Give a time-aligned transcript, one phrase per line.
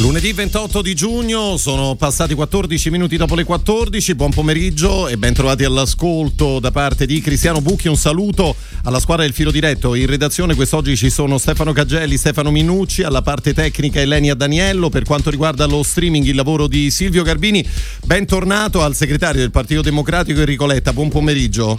[0.00, 5.34] Lunedì 28 di giugno, sono passati 14 minuti dopo le 14, buon pomeriggio e ben
[5.34, 9.94] trovati all'ascolto da parte di Cristiano Bucchi, un saluto alla squadra del filo diretto.
[9.94, 15.04] In redazione quest'oggi ci sono Stefano Cagelli, Stefano Minucci, alla parte tecnica Elenia Daniello, per
[15.04, 17.62] quanto riguarda lo streaming il lavoro di Silvio Garbini.
[18.02, 21.78] Bentornato al segretario del Partito Democratico Enrico Letta, buon pomeriggio.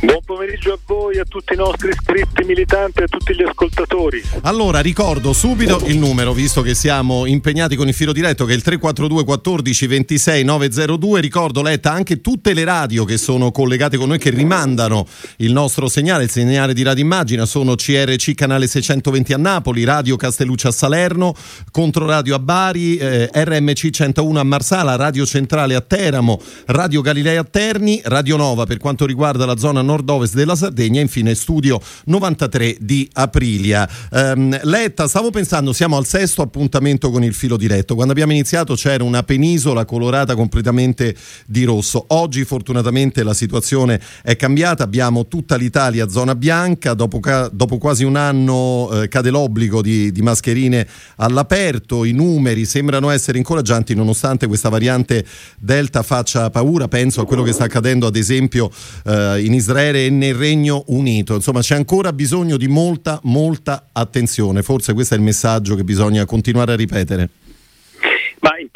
[0.00, 4.22] Buon pomeriggio a voi, a tutti i nostri iscritti militanti e a tutti gli ascoltatori.
[4.42, 8.52] Allora ricordo subito il numero, visto che siamo impegnati impegnati con il filo diretto che
[8.52, 11.20] è il 342 14 26 902.
[11.20, 15.06] Ricordo Letta anche tutte le radio che sono collegate con noi che rimandano
[15.38, 20.14] il nostro segnale, il segnale di Radio Immagina sono CRC canale 620 a Napoli, Radio
[20.14, 21.34] Castelluccia a Salerno,
[21.72, 27.44] Controradio a Bari, eh, RMC 101 a Marsala, Radio Centrale a Teramo, Radio Galilei a
[27.44, 33.08] Terni, Radio Nova per quanto riguarda la zona nord-ovest della Sardegna infine Studio 93 di
[33.14, 33.88] Aprilia.
[34.10, 37.94] Um, Letta, stavo pensando, siamo al sesto appuntamento con il filo filo diretto.
[37.94, 42.04] Quando abbiamo iniziato c'era una penisola colorata completamente di rosso.
[42.08, 48.16] Oggi fortunatamente la situazione è cambiata, abbiamo tutta l'Italia zona bianca, dopo, dopo quasi un
[48.16, 54.68] anno eh, cade l'obbligo di, di, mascherine all'aperto, i numeri sembrano essere incoraggianti nonostante questa
[54.68, 55.24] variante
[55.58, 58.70] Delta faccia paura, penso a quello che sta accadendo ad esempio
[59.04, 61.34] eh, in Israele e nel Regno Unito.
[61.34, 66.26] Insomma c'è ancora bisogno di molta, molta attenzione, forse questo è il messaggio che bisogna
[66.26, 67.30] continuare a ripetere.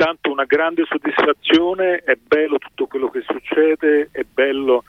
[0.03, 4.83] Intanto una grande soddisfazione, è bello tutto quello che succede, è bello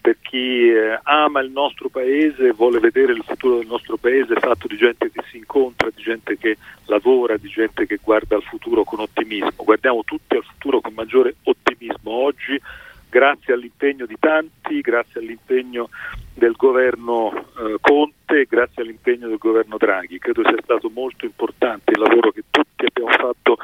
[0.00, 4.66] per chi eh, ama il nostro paese, vuole vedere il futuro del nostro paese fatto
[4.66, 6.56] di gente che si incontra, di gente che
[6.86, 9.62] lavora, di gente che guarda al futuro con ottimismo.
[9.62, 12.60] Guardiamo tutti al futuro con maggiore ottimismo oggi,
[13.08, 15.88] grazie all'impegno di tanti, grazie all'impegno
[16.34, 20.18] del governo eh, Conte, grazie all'impegno del governo Draghi.
[20.18, 23.56] Credo sia stato molto importante il lavoro che tutti abbiamo fatto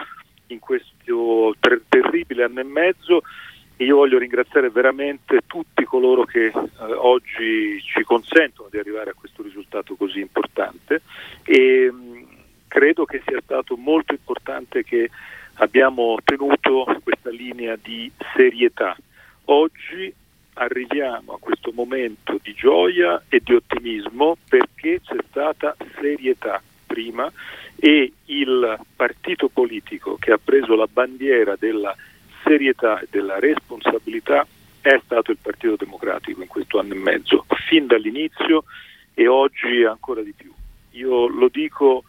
[0.49, 3.23] in questo ter- terribile anno e mezzo.
[3.79, 6.53] Io voglio ringraziare veramente tutti coloro che eh,
[6.97, 11.03] oggi ci consentono di arrivare a questo risultato così importante.
[11.43, 12.27] E mh,
[12.69, 15.11] credo che sia stato molto importante che
[15.55, 18.97] abbiamo tenuto questa linea di serietà.
[19.47, 20.13] Oggi
[20.55, 27.31] arriviamo a questo momento di gioia e di ottimismo perché c'è stata serietà prima
[27.77, 31.95] e il partito politico che ha preso la bandiera della
[32.45, 34.47] serietà e della responsabilità
[34.81, 38.65] è stato il Partito Democratico in questo anno e mezzo, fin dall'inizio
[39.13, 40.53] e oggi ancora di più.
[40.91, 42.05] Io lo dico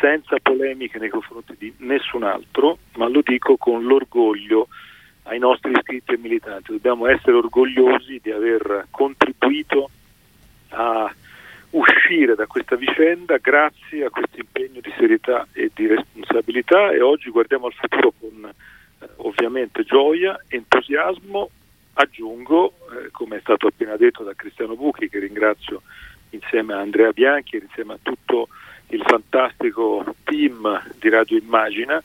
[0.00, 4.68] senza polemiche nei confronti di nessun altro, ma lo dico con l'orgoglio
[5.24, 6.72] ai nostri iscritti e militanti.
[6.72, 9.90] Dobbiamo essere orgogliosi di aver contribuito
[10.70, 11.12] a
[11.76, 17.28] uscire da questa vicenda grazie a questo impegno di serietà e di responsabilità e oggi
[17.30, 21.50] guardiamo al futuro con eh, ovviamente gioia, entusiasmo,
[21.94, 25.82] aggiungo, eh, come è stato appena detto da Cristiano Buchi che ringrazio
[26.30, 28.48] insieme a Andrea Bianchi, insieme a tutto
[28.88, 32.02] il fantastico team di Radio Immagina,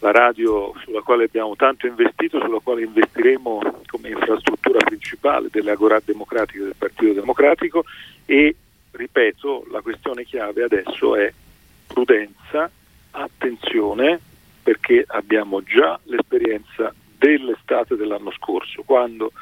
[0.00, 6.00] la radio sulla quale abbiamo tanto investito, sulla quale investiremo come infrastruttura principale delle agorà
[6.04, 7.84] democratiche del Partito Democratico
[8.26, 8.54] e
[8.90, 11.32] ripeto, la questione chiave adesso è
[11.86, 12.70] prudenza,
[13.12, 14.20] attenzione,
[14.62, 19.32] perché abbiamo già l'esperienza dell'estate dell'anno scorso, quando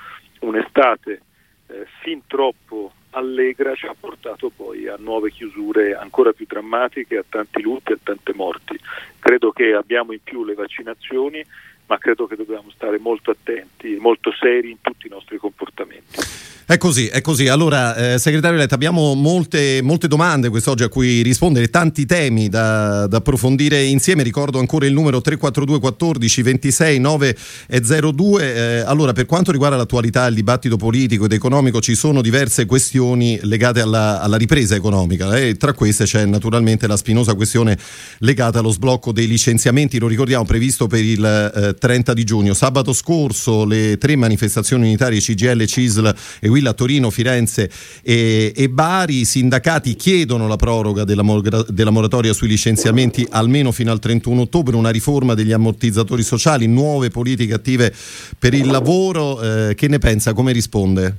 [0.41, 1.23] un'estate
[1.67, 7.25] eh, fin troppo allegra ci ha portato poi a nuove chiusure ancora più drammatiche, a
[7.29, 8.79] tanti lutti, a tante morti.
[9.19, 11.45] Credo che abbiamo in più le vaccinazioni,
[11.87, 16.58] ma credo che dobbiamo stare molto attenti, molto seri in tutti i nostri comportamenti.
[16.71, 17.49] È così, è così.
[17.49, 23.07] Allora, eh, segretario Letta, abbiamo molte, molte domande quest'oggi a cui rispondere, tanti temi da,
[23.07, 24.23] da, approfondire insieme.
[24.23, 28.55] Ricordo ancora il numero 342 14 26 902.
[28.55, 33.39] Eh, allora, per quanto riguarda l'attualità, il dibattito politico ed economico, ci sono diverse questioni
[33.45, 37.79] legate alla, alla ripresa economica e tra queste c'è naturalmente la spinosa questione
[38.19, 42.53] legata allo sblocco dei licenziamenti, lo ricordiamo, previsto per il eh, 30 di giugno.
[42.53, 47.71] Sabato scorso le tre manifestazioni unitarie CGL, CISL e Will a Torino, Firenze
[48.03, 49.21] e, e, Bari.
[49.21, 51.23] I sindacati chiedono la proroga della,
[51.69, 57.11] della moratoria sui licenziamenti almeno fino al 31 ottobre, una riforma degli ammortizzatori sociali, nuove
[57.11, 57.93] politiche attive
[58.39, 59.41] per il lavoro.
[59.41, 60.33] Eh, che ne pensa?
[60.35, 61.17] Come risponde?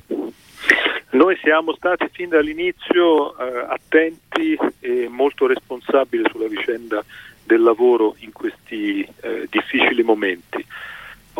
[1.11, 7.03] Noi siamo stati fin dall'inizio eh, attenti e molto responsabili sulla vicenda
[7.43, 10.63] del lavoro in questi eh, difficili momenti.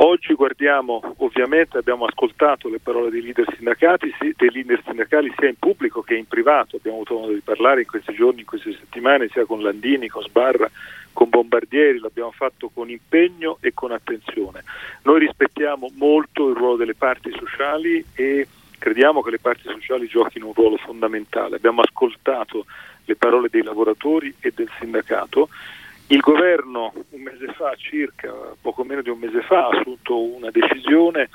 [0.01, 6.01] Oggi guardiamo, ovviamente abbiamo ascoltato le parole dei leader, dei leader sindacali sia in pubblico
[6.01, 9.43] che in privato, abbiamo avuto modo di parlare in questi giorni, in queste settimane, sia
[9.43, 10.71] con Landini, con Sbarra,
[11.11, 14.63] con Bombardieri, l'abbiamo fatto con impegno e con attenzione.
[15.01, 18.47] Noi rispettiamo molto il ruolo delle parti sociali e
[18.77, 21.57] crediamo che le parti sociali giochino un ruolo fondamentale.
[21.57, 22.65] Abbiamo ascoltato
[23.03, 25.49] le parole dei lavoratori e del sindacato
[26.11, 30.49] il governo un mese fa, circa poco meno di un mese fa, ha assunto una
[30.49, 31.29] decisione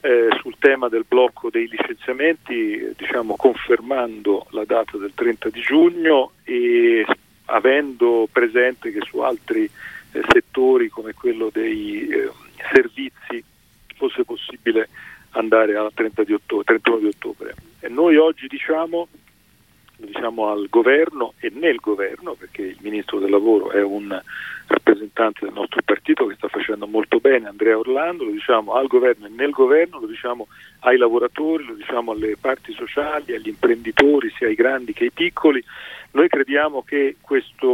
[0.00, 6.32] eh, sul tema del blocco dei licenziamenti, diciamo, confermando la data del 30 di giugno
[6.44, 7.06] e
[7.46, 12.30] avendo presente che su altri eh, settori come quello dei eh,
[12.70, 13.42] servizi
[13.96, 14.88] fosse possibile
[15.30, 17.54] andare al 30 di ottobre, 31 di ottobre.
[17.80, 19.08] E noi oggi diciamo
[20.06, 24.20] diciamo al governo e nel governo, perché il ministro del lavoro è un
[24.66, 29.26] rappresentante del nostro partito che sta facendo molto bene, Andrea Orlando, lo diciamo al governo
[29.26, 30.46] e nel governo, lo diciamo
[30.80, 35.62] ai lavoratori, lo diciamo alle parti sociali, agli imprenditori, sia ai grandi che ai piccoli.
[36.12, 37.66] Noi crediamo che questa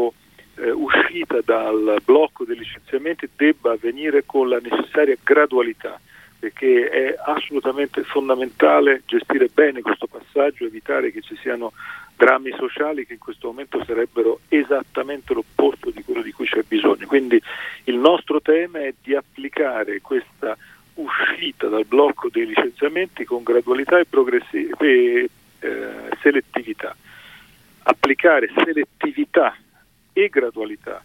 [0.57, 6.01] eh, uscita dal blocco dei licenziamenti debba avvenire con la necessaria gradualità
[6.39, 11.73] perché è assolutamente fondamentale gestire bene questo passaggio, evitare che ci siano
[12.19, 17.07] drammi sociali che in questo momento sarebbero esattamente l'opposto di quello di cui c'è bisogno.
[17.07, 17.41] Quindi
[17.85, 20.57] il nostro tema è di applicare questa
[20.95, 24.07] uscita dal blocco dei licenziamenti con gradualità e,
[24.81, 25.31] e
[25.61, 26.95] eh, selettività.
[27.85, 29.57] Applicare selettività
[30.13, 31.01] e gradualità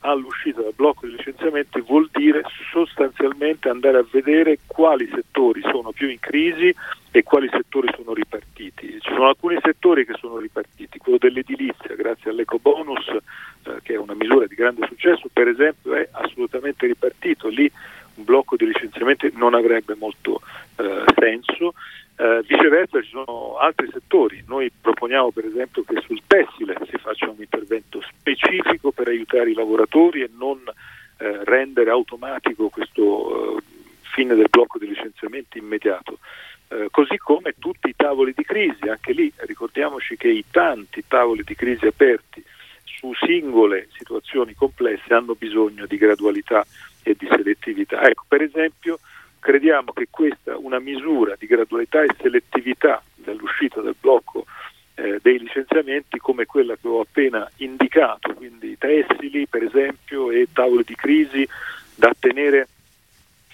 [0.00, 6.08] all'uscita dal blocco dei licenziamenti vuol dire sostanzialmente andare a vedere quali settori sono più
[6.08, 6.74] in crisi
[7.10, 8.98] e quali settori sono ripartiti.
[9.00, 13.98] Ci sono alcuni settori che sono ripartiti, quello dell'edilizia grazie all'eco bonus eh, che è
[13.98, 17.70] una misura di grande successo per esempio è assolutamente ripartito, lì
[18.20, 20.40] un blocco di licenziamenti non avrebbe molto
[20.76, 21.74] eh, senso.
[22.16, 27.30] Eh, viceversa ci sono altri settori, noi proponiamo per esempio che sul tessile si faccia
[27.30, 30.60] un intervento specifico per aiutare i lavoratori e non
[31.16, 33.62] eh, rendere automatico questo eh,
[34.02, 36.18] fine del blocco dei licenziamenti immediato.
[36.68, 41.42] Eh, così come tutti i tavoli di crisi, anche lì ricordiamoci che i tanti tavoli
[41.42, 42.44] di crisi aperti
[42.84, 46.66] su singole situazioni complesse hanno bisogno di gradualità
[47.02, 48.02] e di selettività.
[48.02, 48.98] Ecco, per esempio,
[49.38, 54.46] crediamo che questa una misura di gradualità e selettività dall'uscita del blocco
[54.94, 60.84] eh, dei licenziamenti come quella che ho appena indicato, quindi tessili per esempio e tavoli
[60.84, 61.48] di crisi
[61.94, 62.68] da tenere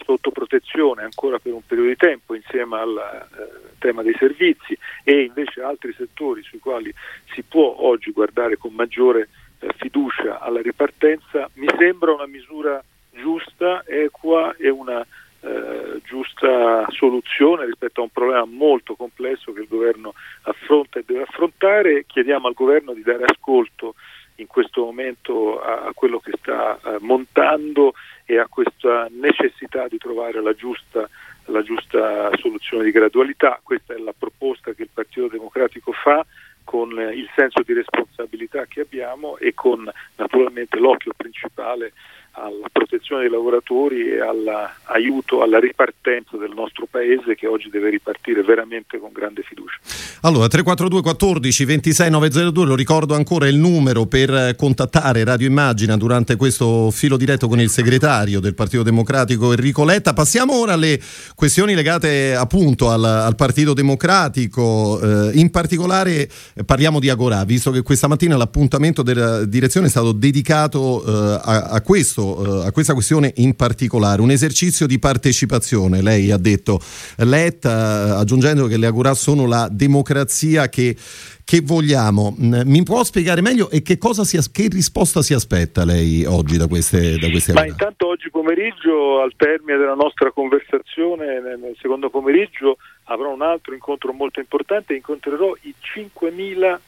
[0.03, 5.23] sotto protezione ancora per un periodo di tempo insieme al eh, tema dei servizi e
[5.23, 6.93] invece altri settori sui quali
[7.33, 9.29] si può oggi guardare con maggiore
[9.61, 12.83] eh, fiducia alla ripartenza, mi sembra una misura
[13.17, 15.05] giusta, equa e una
[15.41, 21.23] eh, giusta soluzione rispetto a un problema molto complesso che il governo affronta e deve
[21.23, 22.05] affrontare.
[22.07, 23.95] Chiediamo al governo di dare ascolto
[24.37, 29.99] in questo momento a, a quello che sta eh, montando e a questa necessità di
[29.99, 31.09] trovare la giusta,
[31.47, 33.61] la giusta soluzione di gradualità.
[33.63, 36.25] Questa è la proposta che il Partito Democratico fa
[36.65, 41.93] con il senso di responsabilità che abbiamo e con naturalmente l'occhio principale
[42.37, 48.43] alla protezione dei lavoratori e all'aiuto alla ripartenza del nostro paese che oggi deve ripartire
[48.43, 49.79] veramente con grande fiducia.
[50.23, 56.37] Allora 342 14 26 902 lo ricordo ancora il numero per contattare Radio Immagina durante
[56.37, 60.13] questo filo diretto con il segretario del Partito Democratico Enrico Letta.
[60.13, 61.01] Passiamo ora alle
[61.35, 67.71] questioni legate appunto al, al Partito Democratico, eh, in particolare eh, parliamo di Agorà, visto
[67.71, 72.73] che questa mattina l'appuntamento della direzione è stato dedicato eh, a, a questo eh, a
[72.73, 76.81] questa questione in particolare, un esercizio di partecipazione, lei ha detto,
[77.19, 80.97] Letta eh, aggiungendo che le Agorà sono la democrazia che,
[81.45, 82.37] che vogliamo.
[82.39, 86.67] Mm, mi può spiegare meglio e che, si, che risposta si aspetta lei oggi da
[86.67, 92.79] queste, da queste Ma intanto oggi pomeriggio, al termine della nostra conversazione, nel secondo pomeriggio,
[93.05, 96.79] avrò un altro incontro molto importante, incontrerò i 5.000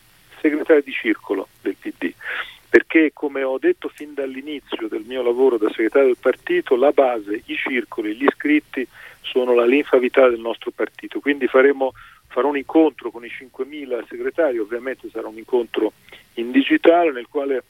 [0.40, 2.14] segretari di circolo del PD
[2.68, 7.42] perché come ho detto fin dall'inizio del mio lavoro da segretario del partito, la base,
[7.46, 8.86] i circoli, gli iscritti
[9.22, 11.92] sono la linfa vitale del nostro partito, quindi faremo,
[12.26, 15.92] farò un incontro con i 5.000 segretari, ovviamente sarà un incontro
[16.34, 17.62] in digitale nel quale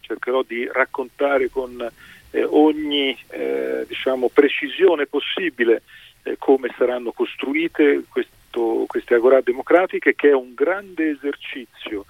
[0.00, 1.90] cercherò di raccontare con
[2.30, 5.82] eh, ogni eh, diciamo, precisione possibile
[6.22, 12.06] eh, come saranno costruite questo, queste agorà democratiche che è un grande esercizio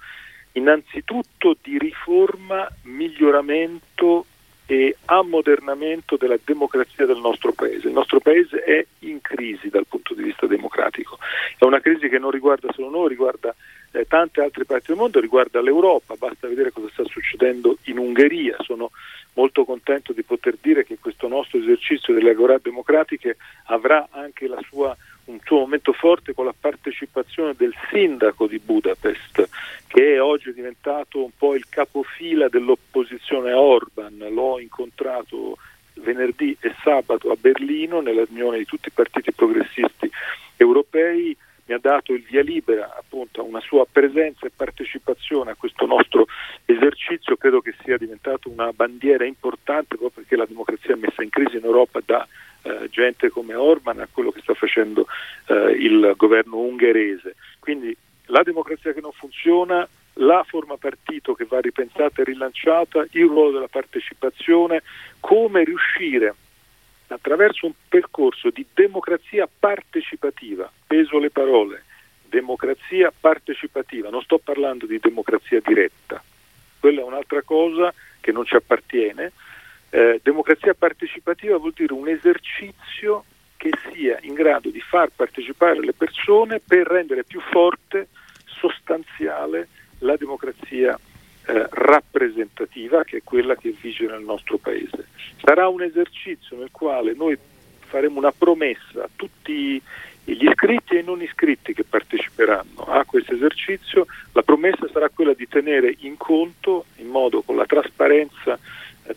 [0.53, 4.25] innanzitutto di riforma, miglioramento
[4.65, 7.87] e ammodernamento della democrazia del nostro paese.
[7.87, 11.17] Il nostro paese è in crisi dal punto di vista democratico,
[11.57, 13.53] è una crisi che non riguarda solo noi, riguarda
[13.91, 18.55] eh, tante altre parti del mondo, riguarda l'Europa, basta vedere cosa sta succedendo in Ungheria.
[18.61, 18.91] Sono
[19.33, 24.95] molto contento di poter dire che questo nostro esercizio delle agorà democratiche avrà anche sua,
[25.25, 29.49] un suo momento forte con la partecipazione del sindaco di Budapest,
[29.87, 34.17] che è oggi diventato un po' il capofila dell'opposizione a Orban.
[34.29, 35.57] L'ho incontrato
[35.95, 40.09] venerdì e sabato a Berlino nella riunione di tutti i partiti progressisti
[40.57, 45.55] europei mi ha dato il via libera appunto a una sua presenza e partecipazione a
[45.55, 46.27] questo nostro
[46.65, 51.29] esercizio, credo che sia diventato una bandiera importante proprio perché la democrazia è messa in
[51.29, 52.27] crisi in Europa da
[52.63, 55.07] eh, gente come Orban a quello che sta facendo
[55.47, 57.35] eh, il governo ungherese.
[57.59, 57.95] Quindi
[58.27, 63.51] la democrazia che non funziona, la forma partito che va ripensata e rilanciata, il ruolo
[63.51, 64.83] della partecipazione,
[65.19, 66.33] come riuscire
[67.07, 71.83] attraverso un percorso di democrazia partecipativa, peso le parole,
[72.27, 76.23] democrazia partecipativa, non sto parlando di democrazia diretta,
[76.79, 79.31] quella è un'altra cosa che non ci appartiene.
[79.95, 83.25] Eh, democrazia partecipativa vuol dire un esercizio
[83.57, 88.07] che sia in grado di far partecipare le persone per rendere più forte,
[88.43, 89.67] sostanziale
[89.99, 90.99] la democrazia
[91.45, 95.09] eh, rappresentativa che è quella che vige nel nostro paese.
[95.39, 97.37] Sarà un esercizio nel quale noi
[97.85, 99.79] faremo una promessa a tutti
[100.23, 105.35] gli iscritti e i non iscritti che parteciperanno a questo esercizio, la promessa sarà quella
[105.35, 108.57] di tenere in conto in modo con la trasparenza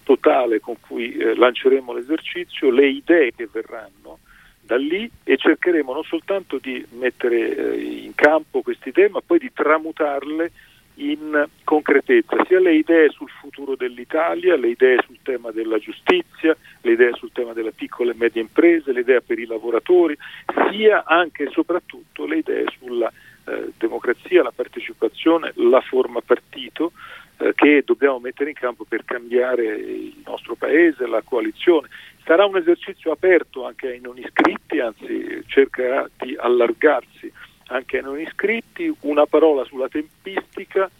[0.02, 4.18] totale con cui eh, lanceremo l'esercizio le idee che verranno
[4.60, 9.38] da lì e cercheremo non soltanto di mettere eh, in campo queste idee ma poi
[9.38, 10.50] di tramutarle
[10.96, 16.92] in concretezza sia le idee sul futuro dell'Italia, le idee sul tema della giustizia, le
[16.92, 20.16] idee sul tema delle piccole e medie imprese, le idee per i lavoratori,
[20.70, 23.12] sia anche e soprattutto le idee sulla
[23.44, 26.92] eh, democrazia, la partecipazione, la forma partito
[27.38, 31.88] eh, che dobbiamo mettere in campo per cambiare il nostro paese, la coalizione.
[32.24, 37.32] Sarà un esercizio aperto anche ai non iscritti, anzi cercherà di allargarsi
[37.68, 40.90] anche ai non iscritti, una parola sulla tempistica,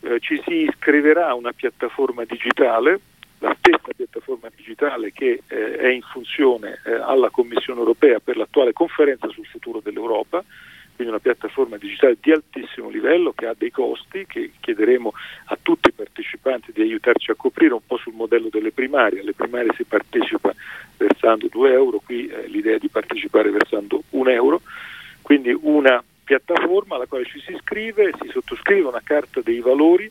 [0.00, 3.00] eh, ci si iscriverà a una piattaforma digitale,
[3.38, 8.72] la stessa piattaforma digitale che eh, è in funzione eh, alla Commissione europea per l'attuale
[8.72, 10.44] conferenza sul futuro dell'Europa,
[10.94, 15.12] quindi una piattaforma digitale di altissimo livello che ha dei costi che chiederemo
[15.46, 19.20] a tutti i partecipanti di aiutarci a coprire un po' sul modello delle primarie.
[19.20, 20.54] Alle primarie si partecipa
[20.96, 24.60] versando 2 euro, qui eh, l'idea è di partecipare versando 1 euro
[25.22, 30.10] quindi una piattaforma alla quale ci si iscrive, si sottoscrive una carta dei valori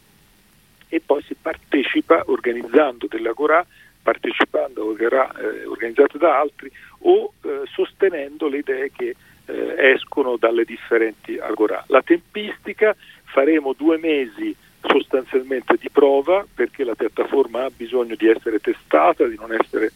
[0.87, 3.65] e poi si partecipa organizzando delle agorà,
[4.01, 9.15] partecipando a eh, organizzate da altri o eh, sostenendo le idee che
[9.51, 11.83] eh, escono dalle differenti agorà.
[11.87, 18.59] La tempistica faremo due mesi sostanzialmente di prova perché la piattaforma ha bisogno di essere
[18.59, 19.91] testata, di non essere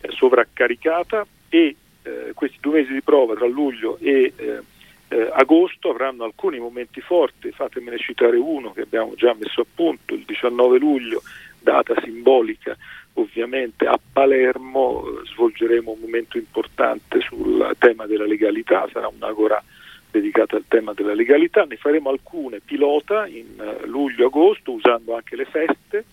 [0.00, 4.60] eh, sovraccaricata e eh, questi due mesi di prova tra luglio e eh,
[5.08, 10.14] eh, agosto avranno alcuni momenti forti, fatemene citare uno che abbiamo già messo a punto,
[10.14, 11.22] il 19 luglio,
[11.60, 12.76] data simbolica
[13.20, 19.62] ovviamente a Palermo eh, svolgeremo un momento importante sul tema della legalità, sarà un'agora
[20.10, 25.44] dedicata al tema della legalità, ne faremo alcune pilota in uh, luglio-agosto usando anche le
[25.44, 26.04] feste.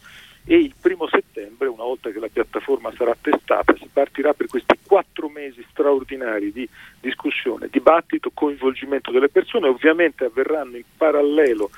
[0.47, 4.77] E il primo settembre, una volta che la piattaforma sarà testata, si partirà per questi
[4.85, 6.69] quattro mesi straordinari di
[6.99, 11.71] discussione, dibattito, coinvolgimento delle persone, ovviamente avverranno in parallelo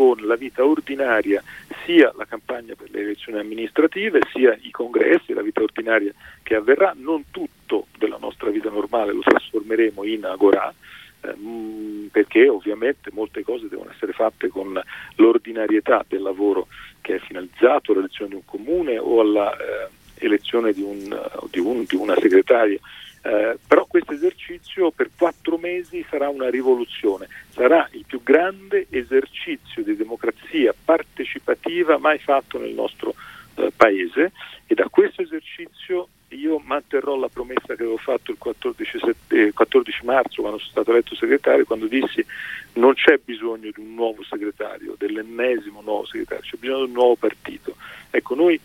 [0.00, 1.44] con la vita ordinaria
[1.84, 6.10] sia la campagna per le elezioni amministrative sia i congressi, la vita ordinaria
[6.42, 10.72] che avverrà, non tutto della nostra vita normale lo trasformeremo in agorà,
[11.20, 14.80] ehm, perché ovviamente molte cose devono essere fatte con
[15.16, 16.68] l'ordinarietà del lavoro
[17.02, 21.96] che è finalizzato all'elezione di un comune o all'elezione eh, di, un, di, un, di,
[21.96, 22.78] una segretaria.
[23.22, 29.82] Eh, però questo esercizio per quattro mesi sarà una rivoluzione, sarà il più grande esercizio
[29.82, 33.14] di democrazia partecipativa mai fatto nel nostro
[33.56, 34.32] eh, paese
[34.66, 40.04] e da questo esercizio io manterrò la promessa che avevo fatto il 14, sette, 14,
[40.04, 42.24] marzo quando sono stato eletto segretario, quando dissi
[42.74, 47.16] non c'è bisogno di un nuovo segretario, dell'ennesimo nuovo segretario, c'è bisogno di un nuovo
[47.16, 47.76] partito.
[48.10, 48.58] Ecco, noi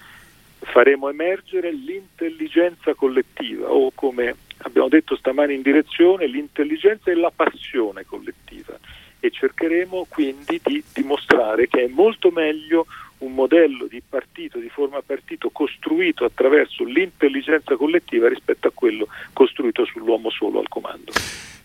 [0.59, 8.05] faremo emergere l'intelligenza collettiva o come abbiamo detto stamani in direzione, l'intelligenza e la passione
[8.05, 8.77] collettiva
[9.19, 12.85] e cercheremo quindi di dimostrare che è molto meglio
[13.19, 19.85] un modello di partito, di forma partito costruito attraverso l'intelligenza collettiva rispetto a quello costruito
[19.85, 21.11] sull'uomo solo al comando.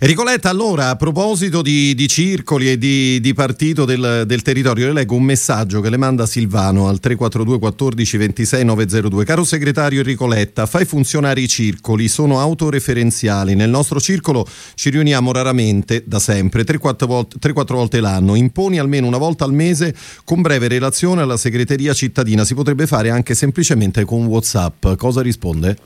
[0.02, 4.86] Enrico Letta, allora a proposito di, di circoli e di, di partito del, del, territorio,
[4.86, 9.24] le leggo un messaggio che le manda Silvano al 342 14 26 902.
[9.26, 13.54] Caro segretario Enrico Letta, fai funzionare i circoli, sono autoreferenziali.
[13.54, 18.36] Nel nostro circolo ci riuniamo raramente, da sempre, 3-4 volte, 3-4 volte l'anno.
[18.36, 22.46] Imponi almeno una volta al mese con breve relazione alla segreteria cittadina.
[22.46, 24.94] Si potrebbe fare anche semplicemente con WhatsApp.
[24.96, 25.76] Cosa risponde?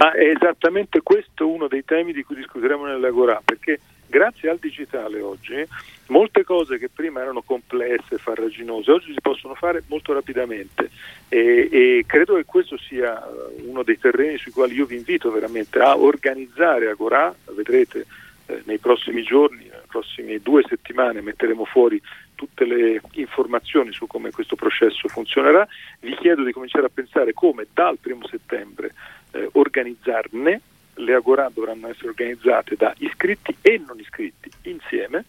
[0.00, 5.20] Ma è esattamente questo uno dei temi di cui discuteremo nell'Agorà, perché grazie al digitale
[5.20, 5.62] oggi
[6.06, 10.88] molte cose che prima erano complesse, farraginose, oggi si possono fare molto rapidamente.
[11.28, 13.22] E, e, credo che questo sia
[13.66, 18.06] uno dei terreni sui quali io vi invito veramente a organizzare Agorà, vedrete
[18.46, 22.00] eh, nei prossimi giorni, prossime due settimane metteremo fuori
[22.34, 25.66] tutte le informazioni su come questo processo funzionerà,
[26.00, 28.94] vi chiedo di cominciare a pensare come dal primo settembre
[29.32, 30.60] eh, organizzarne,
[30.94, 35.24] le Agorà dovranno essere organizzate da iscritti e non iscritti insieme,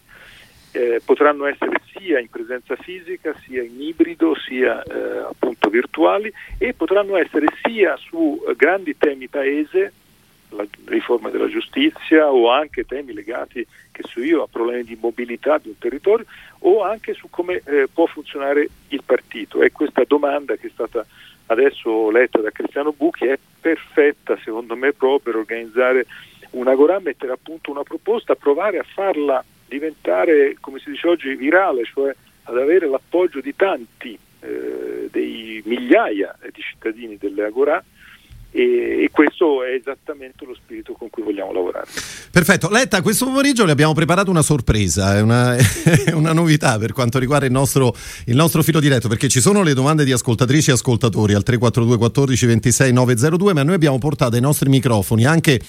[0.71, 6.73] eh, potranno essere sia in presenza fisica, sia in ibrido, sia eh, appunto virtuali e
[6.73, 9.91] potranno essere sia su eh, grandi temi paese,
[10.51, 15.57] la riforma della giustizia o anche temi legati, che so io, a problemi di mobilità
[15.57, 16.25] di un territorio
[16.59, 19.61] o anche su come eh, può funzionare il partito.
[19.61, 21.05] È questa domanda che è stata
[21.47, 26.05] adesso letta da Cristiano Bucchi è perfetta secondo me proprio per organizzare
[26.51, 31.35] una Agorà, mettere a punto una proposta, provare a farla diventare, come si dice oggi,
[31.35, 37.81] virale, cioè ad avere l'appoggio di tanti, eh, dei migliaia di cittadini delle Agorà
[38.51, 41.87] e, questo è esattamente lo spirito con cui vogliamo lavorare.
[42.31, 46.91] Perfetto, Letta, questo pomeriggio le abbiamo preparato una sorpresa, è una, è una novità per
[46.91, 50.69] quanto riguarda il nostro, il nostro, filo diretto, perché ci sono le domande di ascoltatrici
[50.69, 55.59] e ascoltatori al 342 14 26 902, ma noi abbiamo portato ai nostri microfoni anche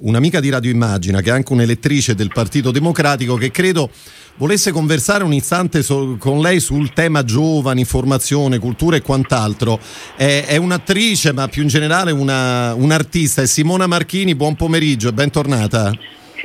[0.00, 3.90] un'amica di Radio Immagina, che è anche un'elettrice del Partito Democratico, che credo
[4.36, 9.78] volesse conversare un istante so, con lei sul tema giovani, formazione, cultura e quant'altro.
[10.16, 13.42] È, è un'attrice, ma più in generale una, un'artista.
[13.42, 15.92] È Simona Marchini, buon pomeriggio e bentornata.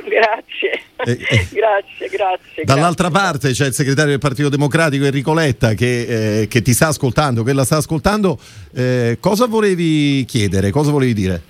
[0.08, 0.82] Grazie.
[1.04, 1.48] Eh, eh.
[1.52, 2.64] grazie, grazie.
[2.64, 3.28] Dall'altra grazie.
[3.28, 7.42] parte c'è il segretario del Partito Democratico Enrico Letta che, eh, che ti sta ascoltando,
[7.42, 8.38] che la sta ascoltando.
[8.74, 10.70] Eh, cosa volevi chiedere?
[10.70, 11.42] Cosa volevi dire?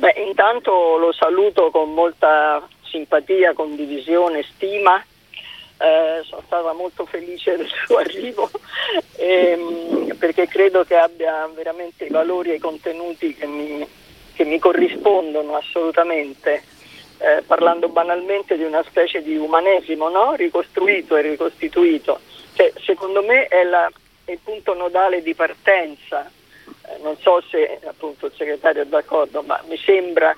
[0.00, 4.96] Beh, intanto lo saluto con molta simpatia, condivisione, stima
[5.76, 8.50] eh, sono stata molto felice del suo arrivo
[9.16, 13.86] ehm, perché credo che abbia veramente i valori e i contenuti che mi,
[14.32, 16.62] che mi corrispondono assolutamente.
[17.18, 20.32] Eh, parlando banalmente di una specie di umanesimo no?
[20.34, 22.20] ricostruito e ricostituito,
[22.54, 23.86] cioè, secondo me è, la,
[24.24, 26.30] è, il punto nodale di partenza.
[26.90, 30.34] Eh, non so se appunto il segretario è d'accordo, ma mi sembra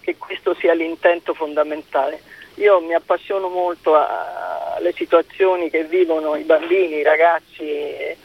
[0.00, 2.20] che questo sia l'intento fondamentale.
[2.56, 8.16] Io mi appassiono molto alle situazioni che vivono i bambini, i ragazzi e,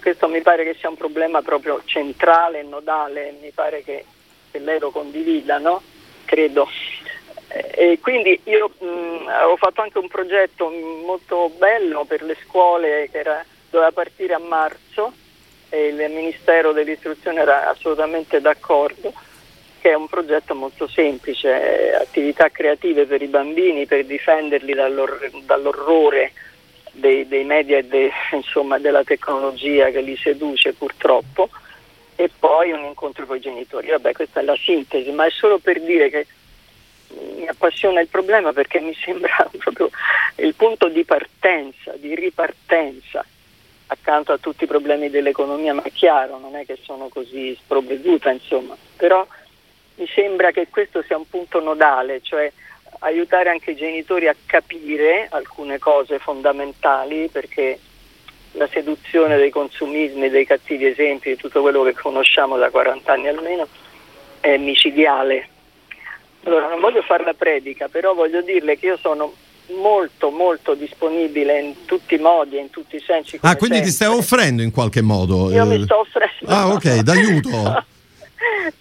[0.00, 4.04] questo mi pare che sia un problema proprio centrale, nodale, mi pare che,
[4.50, 5.82] che lei lo condivida, no?
[6.24, 6.68] Credo.
[7.48, 13.18] E quindi io mh, ho fatto anche un progetto molto bello per le scuole che
[13.18, 15.12] era, doveva partire a marzo
[15.70, 19.12] e il Ministero dell'Istruzione era assolutamente d'accordo
[19.80, 26.32] che è un progetto molto semplice, attività creative per i bambini per difenderli dall'or- dall'orrore
[26.92, 31.48] dei, dei media e de, insomma, della tecnologia che li seduce purtroppo
[32.14, 33.88] e poi un incontro con i genitori.
[33.88, 36.26] Vabbè, questa è la sintesi, ma è solo per dire che
[37.38, 39.88] mi appassiona il problema perché mi sembra proprio
[40.36, 43.24] il punto di partenza, di ripartenza
[43.92, 48.30] accanto a tutti i problemi dell'economia, ma è chiaro, non è che sono così sprovveduta,
[48.30, 49.26] insomma, però
[49.96, 52.50] mi sembra che questo sia un punto nodale, cioè
[53.00, 57.78] aiutare anche i genitori a capire alcune cose fondamentali perché
[58.52, 63.28] la seduzione dei consumismi, dei cattivi esempi, di tutto quello che conosciamo da 40 anni
[63.28, 63.66] almeno,
[64.40, 65.48] è micidiale.
[66.44, 69.32] Allora, non voglio fare la predica, però voglio dirle che io sono
[69.70, 73.38] molto molto disponibile in tutti i modi e in tutti i sensi.
[73.42, 73.90] Ah, quindi sempre.
[73.90, 75.50] ti stai offrendo in qualche modo?
[75.50, 75.66] Io eh...
[75.66, 76.46] mi sto offrendo.
[76.46, 77.84] Ah, ok, d'aiuto.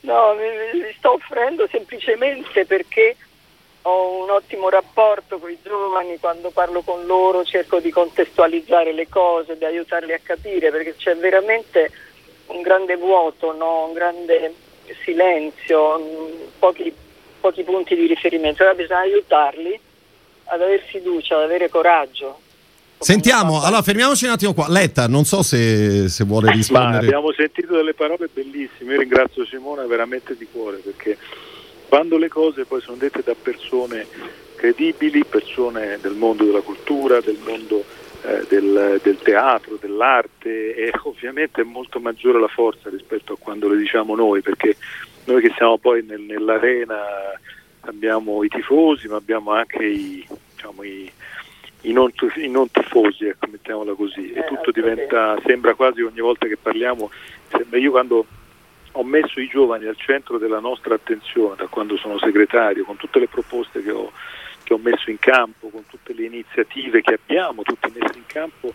[0.01, 3.15] No, mi, mi sto offrendo semplicemente perché
[3.83, 9.07] ho un ottimo rapporto con i giovani, quando parlo con loro cerco di contestualizzare le
[9.09, 11.91] cose, di aiutarli a capire, perché c'è veramente
[12.47, 13.85] un grande vuoto, no?
[13.87, 14.53] un grande
[15.03, 16.93] silenzio, pochi
[17.39, 19.79] pochi punti di riferimento, allora bisogna aiutarli
[20.49, 22.39] ad avere fiducia, ad avere coraggio.
[22.97, 24.67] Sentiamo, allora fermiamoci un attimo qua.
[24.67, 26.91] Letta, non so se, se vuole rispondere.
[26.91, 31.17] Ma abbiamo sentito delle parole bellissime, io ringrazio Simona veramente di cuore perché
[31.87, 34.05] quando le cose poi sono dette da persone
[34.55, 37.85] credibili, persone del mondo della cultura, del mondo
[38.21, 43.69] eh, del, del, teatro, dell'arte e ovviamente è molto maggiore la forza rispetto a quando
[43.69, 44.75] le diciamo noi perché
[45.23, 46.97] noi che siamo poi nel, nell'arena
[47.89, 50.25] abbiamo i tifosi ma abbiamo anche i,
[50.55, 51.11] diciamo, i,
[51.81, 56.19] i, non, i non, tifosi, ecco, mettiamola così, e eh, tutto diventa, sembra quasi ogni
[56.19, 57.09] volta che parliamo,
[57.49, 58.25] sembra io quando
[58.93, 63.19] ho messo i giovani al centro della nostra attenzione, da quando sono segretario, con tutte
[63.19, 64.11] le proposte che ho
[64.69, 68.71] che ho messo in campo, con tutte le iniziative che abbiamo tutte messe in campo,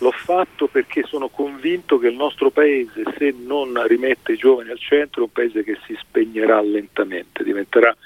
[0.00, 4.78] l'ho fatto perché sono convinto che il nostro paese, se non rimette i giovani al
[4.78, 7.96] centro, è un paese che si spegnerà lentamente, diventerà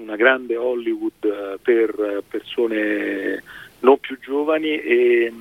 [0.00, 3.42] una grande Hollywood eh, per persone
[3.80, 5.32] non più giovani e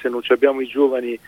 [0.00, 1.18] se non abbiamo i giovani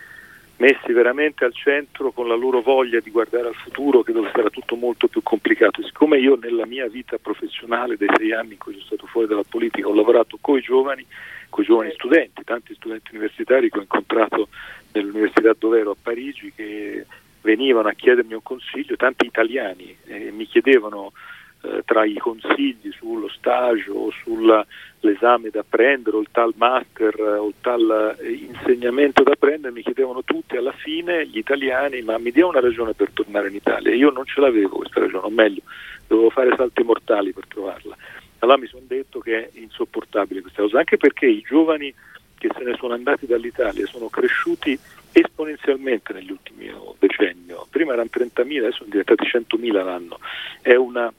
[0.59, 4.49] messi veramente al centro con la loro voglia di guardare al futuro che dove sarà
[4.49, 5.81] tutto molto più complicato.
[5.83, 9.45] Siccome io nella mia vita professionale dei sei anni in cui sono stato fuori dalla
[9.47, 11.05] politica ho lavorato con i giovani,
[11.49, 14.49] con i giovani studenti, tanti studenti universitari che ho incontrato
[14.91, 17.05] nell'università dove ero a Parigi che
[17.41, 21.13] venivano a chiedermi un consiglio, tanti italiani eh, mi chiedevano
[21.61, 27.47] eh, tra i consigli sullo stage o sull'esame da prendere o il tal master o
[27.47, 32.31] il tal eh, insegnamento da prendere, mi chiedevano tutti alla fine gli italiani ma mi
[32.31, 33.93] dia una ragione per tornare in Italia.
[33.93, 35.61] Io non ce l'avevo questa ragione, o meglio,
[36.07, 37.95] dovevo fare salti mortali per trovarla.
[38.39, 41.93] Allora mi sono detto che è insopportabile questa cosa, anche perché i giovani
[42.37, 44.79] che se ne sono andati dall'Italia sono cresciuti
[45.11, 47.53] esponenzialmente negli ultimi decenni.
[47.69, 50.19] Prima erano 30.000, adesso sono diventati 100.000 l'anno.
[50.61, 51.11] È una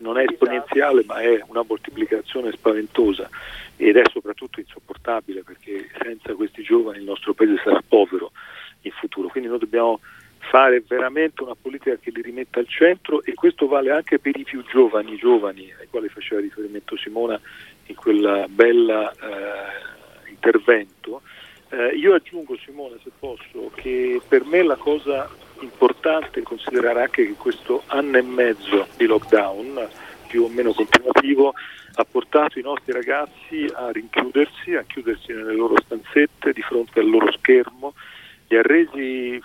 [0.00, 3.28] non è esponenziale ma è una moltiplicazione spaventosa
[3.76, 8.32] ed è soprattutto insopportabile perché senza questi giovani il nostro paese sarà povero
[8.82, 9.28] in futuro.
[9.28, 10.00] Quindi noi dobbiamo
[10.38, 14.44] fare veramente una politica che li rimetta al centro e questo vale anche per i
[14.44, 17.40] più giovani, giovani ai quali faceva riferimento Simona
[17.86, 21.22] in quel bel eh, intervento.
[21.68, 25.30] Eh, io aggiungo Simona se posso che per me la cosa
[25.60, 29.88] importante considerare anche che questo anno e mezzo di lockdown,
[30.26, 31.54] più o meno continuativo,
[31.94, 37.08] ha portato i nostri ragazzi a rinchiudersi, a chiudersi nelle loro stanzette di fronte al
[37.08, 37.94] loro schermo,
[38.48, 39.40] li ha resi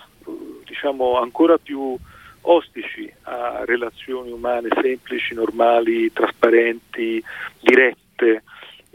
[0.63, 1.97] diciamo, ancora più
[2.41, 7.23] ostici a relazioni umane semplici, normali, trasparenti,
[7.59, 8.43] dirette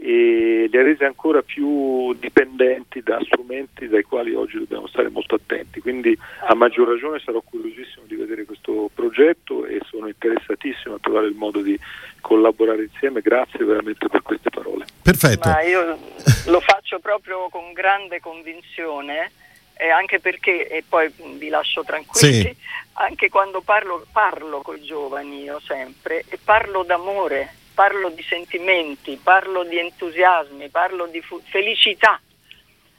[0.03, 5.35] e li ha resi ancora più dipendenti da strumenti dai quali oggi dobbiamo stare molto
[5.35, 5.79] attenti.
[5.79, 11.27] Quindi a maggior ragione sarò curiosissimo di vedere questo progetto e sono interessatissimo a trovare
[11.27, 11.79] il modo di
[12.19, 13.21] collaborare insieme.
[13.21, 14.85] Grazie veramente per queste parole.
[15.03, 15.47] Perfetto.
[15.47, 15.99] Ma io
[16.47, 19.31] lo faccio proprio con grande convinzione.
[19.77, 22.55] E anche perché, e poi vi lascio tranquilli, sì.
[22.93, 29.19] anche quando parlo, parlo con i giovani io sempre e parlo d'amore, parlo di sentimenti,
[29.21, 32.19] parlo di entusiasmi, parlo di fu- felicità.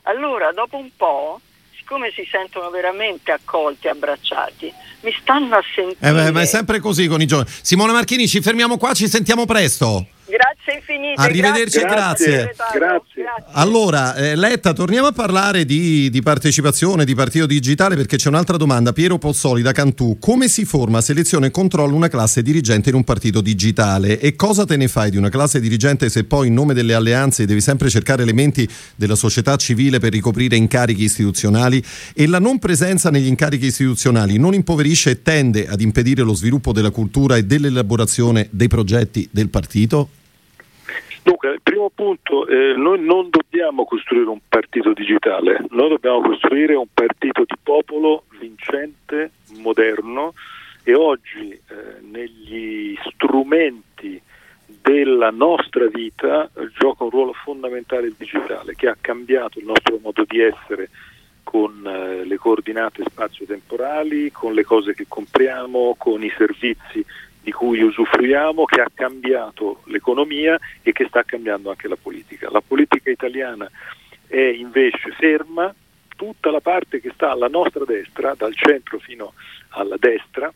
[0.03, 1.41] Allora, dopo un po',
[1.77, 6.09] siccome si sentono veramente accolti, abbracciati, mi stanno a sentire.
[6.09, 7.49] Eh beh, ma è sempre così con i giovani.
[7.63, 10.07] Simona Marchini, ci fermiamo qua, ci sentiamo presto.
[10.33, 11.21] Grazie infinite.
[11.21, 12.27] Arrivederci grazie.
[12.27, 12.73] e grazie.
[12.73, 13.25] grazie.
[13.53, 18.57] Allora, eh, Letta, torniamo a parlare di, di, partecipazione, di partito digitale, perché c'è un'altra
[18.57, 18.95] domanda.
[18.95, 23.05] Piero Pozzoli da Cantù, come si forma, seleziona e controlla una classe dirigente in un
[23.05, 24.21] partito digitale?
[24.21, 27.45] E cosa te ne fai di una classe dirigente se poi in nome delle alleanze
[27.45, 28.67] devi sempre cercare elementi
[28.97, 31.85] della società civile per ricoprire incarichi istituzionali?
[32.15, 36.73] E la non presenza negli incarichi istituzionali non impoverisce e tende ad impedire lo sviluppo
[36.73, 40.09] della cultura e dell'elaborazione dei progetti del partito?
[41.23, 46.75] Dunque, il primo punto, eh, noi non dobbiamo costruire un partito digitale, noi dobbiamo costruire
[46.75, 50.35] un partito di popolo vincente, moderno
[50.83, 54.21] e oggi eh, negli strumenti
[54.83, 60.01] della nostra vita eh, gioca un ruolo fondamentale il digitale che ha cambiato il nostro
[60.03, 60.91] modo di essere
[61.45, 67.05] con eh, le coordinate spazio-temporali, con le cose che compriamo, con i servizi
[67.43, 72.49] di cui usufruiamo, che ha cambiato l'economia e che sta cambiando anche la politica.
[72.51, 73.69] La politica italiana
[74.27, 75.75] è invece ferma,
[76.17, 79.33] tutta la parte che sta alla nostra destra, dal centro fino
[79.71, 80.53] alla destra,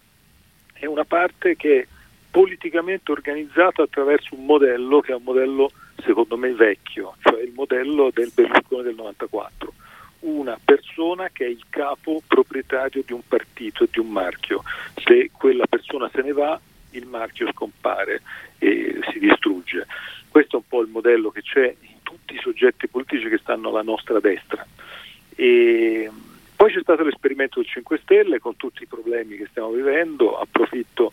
[0.72, 1.86] è una parte che è
[2.30, 5.70] politicamente organizzata attraverso un modello che è un modello
[6.02, 9.72] secondo me vecchio, cioè il modello del Berlusconi del 94
[10.20, 14.62] una persona che è il capo proprietario di un partito e di un marchio.
[14.96, 16.58] Se quella persona se ne va,
[16.96, 18.22] il marchio scompare
[18.58, 19.86] e si distrugge.
[20.28, 23.70] Questo è un po' il modello che c'è in tutti i soggetti politici che stanno
[23.70, 24.66] alla nostra destra.
[25.34, 26.10] E
[26.54, 31.12] poi c'è stato l'esperimento del 5 Stelle con tutti i problemi che stiamo vivendo, approfitto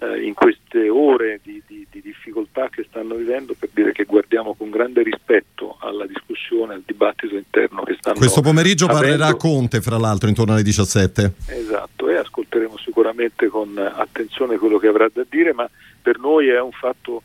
[0.00, 4.54] eh, in queste ore di, di, di, difficoltà che stanno vivendo per dire che guardiamo
[4.54, 9.02] con grande rispetto alla discussione, al dibattito interno che stanno Questo pomeriggio avendo.
[9.02, 11.34] parlerà Conte, fra l'altro, intorno alle 17.
[11.48, 15.68] Esatto, e ascolteremo sicuramente con attenzione quello che avrà da dire, ma
[16.00, 17.22] per noi è un fatto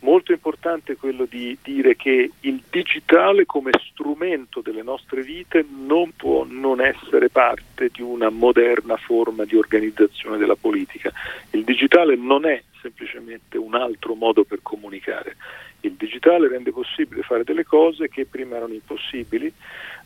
[0.00, 6.44] molto importante quello di dire che il digitale come strumento delle nostre vite non può
[6.48, 11.12] non essere parte di una moderna forma di organizzazione della politica.
[11.50, 15.36] Il digitale non è semplicemente un altro modo per comunicare.
[15.80, 19.52] Il digitale rende possibile fare delle cose che prima erano impossibili,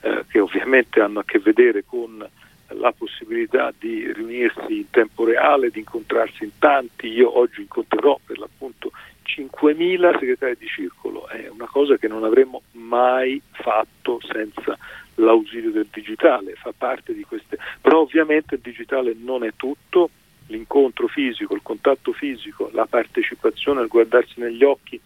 [0.01, 2.27] eh, che ovviamente hanno a che vedere con
[2.75, 7.09] la possibilità di riunirsi in tempo reale, di incontrarsi in tanti.
[7.09, 8.93] Io oggi incontrerò per l'appunto
[9.25, 14.77] 5.000 segretari di circolo, è una cosa che non avremmo mai fatto senza
[15.17, 20.11] l'ausilio del digitale, fa parte di queste, però ovviamente il digitale non è tutto,
[20.47, 25.01] l'incontro fisico, il contatto fisico, la partecipazione, il guardarsi negli occhi,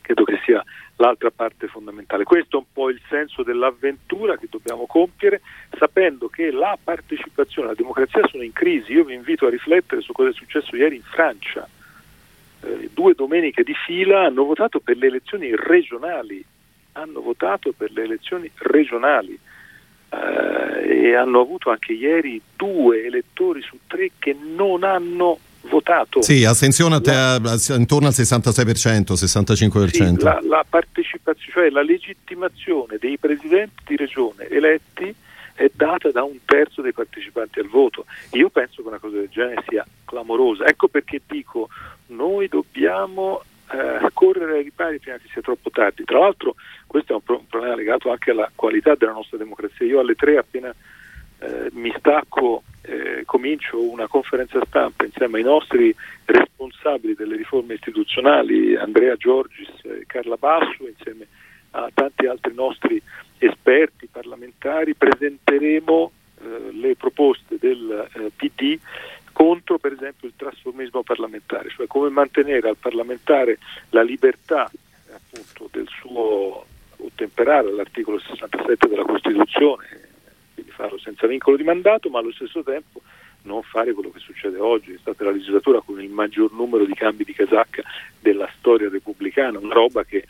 [0.00, 0.62] credo che sia
[0.96, 2.24] l'altra parte fondamentale.
[2.24, 5.40] Questo è un po' il senso dell'avventura che dobbiamo compiere,
[5.78, 8.92] sapendo che la partecipazione e la democrazia sono in crisi.
[8.92, 11.68] Io vi invito a riflettere su cosa è successo ieri in Francia
[12.62, 16.44] eh, due domeniche di fila hanno votato per le elezioni regionali,
[16.92, 19.38] hanno votato per le elezioni regionali
[20.10, 26.22] eh, e hanno avuto anche ieri due elettori su tre che non hanno votato.
[26.22, 29.88] Sì, astensione intorno al 66%, 65%.
[29.88, 35.14] Sì, la, la partecipazione, cioè la legittimazione dei presidenti di regione eletti
[35.54, 38.04] è data da un terzo dei partecipanti al voto.
[38.32, 40.64] Io penso che una cosa del genere sia clamorosa.
[40.66, 41.68] Ecco perché dico
[42.08, 46.04] noi dobbiamo eh, correre ai ripari prima che sia troppo tardi.
[46.04, 46.54] Tra l'altro
[46.86, 49.86] questo è un, pro- un, problema legato anche alla qualità della nostra democrazia.
[49.86, 50.74] Io alle tre appena
[51.40, 55.94] eh, mi stacco eh, comincio una conferenza stampa insieme ai nostri
[56.24, 61.26] responsabili delle riforme istituzionali, Andrea Giorgis e Carla Basso, insieme
[61.72, 63.00] a tanti altri nostri
[63.38, 68.78] esperti parlamentari, presenteremo eh, le proposte del eh, PD
[69.38, 73.58] contro per esempio il trasformismo parlamentare, cioè come mantenere al parlamentare
[73.90, 74.68] la libertà
[75.12, 79.86] appunto del suo ottemperare all'articolo 67 della Costituzione,
[80.54, 83.00] quindi farlo senza vincolo di mandato, ma allo stesso tempo
[83.42, 86.94] non fare quello che succede oggi, è stata la legislatura con il maggior numero di
[86.94, 87.84] cambi di casacca
[88.18, 90.26] della storia repubblicana, una roba che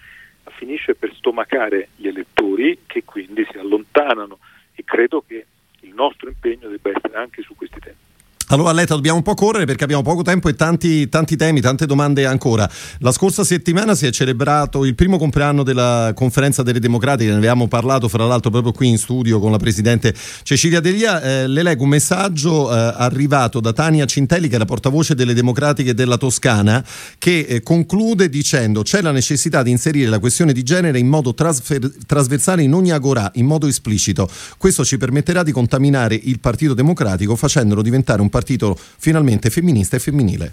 [0.51, 4.39] finisce per stomacare gli elettori che quindi si allontanano
[4.75, 5.47] e credo che
[5.81, 8.08] il nostro impegno debba essere anche su questi temi.
[8.51, 11.85] Allora Letta dobbiamo un po' correre perché abbiamo poco tempo e tanti, tanti, temi, tante
[11.85, 12.69] domande ancora.
[13.01, 17.69] La scorsa settimana si è celebrato il primo compleanno della conferenza delle democratiche, ne avevamo
[17.69, 21.21] parlato fra l'altro proprio qui in studio con la Presidente Cecilia Delia.
[21.21, 25.35] Eh, le leggo un messaggio eh, arrivato da Tania Cintelli che è la portavoce delle
[25.35, 26.83] democratiche della Toscana
[27.19, 31.35] che eh, conclude dicendo c'è la necessità di inserire la questione di genere in modo
[31.35, 34.27] trasfer- trasversale in ogni agora, in modo esplicito.
[34.57, 38.37] Questo ci permetterà di contaminare il Partito Democratico facendolo diventare un partito
[38.77, 40.53] finalmente femminista e femminile.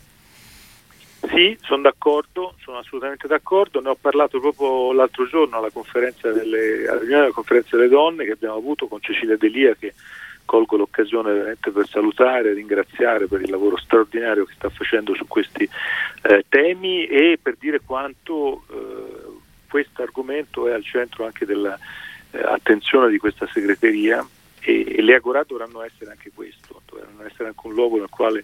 [1.34, 3.82] Sì, sono d'accordo, sono assolutamente d'accordo.
[3.82, 8.26] Ne ho parlato proprio l'altro giorno alla conferenza delle, alla riunione della conferenza delle donne
[8.26, 9.94] che abbiamo avuto con Cecilia Delia che
[10.46, 15.26] colgo l'occasione veramente per salutare e ringraziare per il lavoro straordinario che sta facendo su
[15.28, 15.68] questi
[16.22, 19.34] eh, temi e per dire quanto eh,
[19.68, 24.26] questo argomento è al centro anche dell'attenzione eh, di questa segreteria
[24.66, 28.44] e, e le Agorà dovranno essere anche questo, dovranno essere anche un luogo nel quale